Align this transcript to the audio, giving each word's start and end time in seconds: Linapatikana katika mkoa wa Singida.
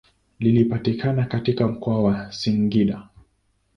Linapatikana 0.39 1.25
katika 1.25 1.67
mkoa 1.67 2.01
wa 2.03 2.31
Singida. 2.31 3.01